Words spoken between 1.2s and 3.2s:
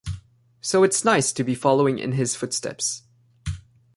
to be following in his footsteps.